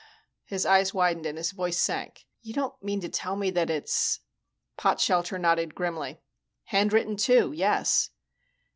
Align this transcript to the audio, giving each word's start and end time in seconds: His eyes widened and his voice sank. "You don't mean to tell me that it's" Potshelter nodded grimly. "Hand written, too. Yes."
His 0.45 0.65
eyes 0.65 0.95
widened 0.95 1.27
and 1.27 1.37
his 1.37 1.51
voice 1.51 1.77
sank. 1.77 2.25
"You 2.41 2.55
don't 2.55 2.73
mean 2.81 3.01
to 3.01 3.07
tell 3.09 3.35
me 3.35 3.51
that 3.51 3.69
it's" 3.69 4.19
Potshelter 4.79 5.39
nodded 5.39 5.75
grimly. 5.75 6.19
"Hand 6.69 6.91
written, 6.91 7.17
too. 7.17 7.51
Yes." 7.51 8.09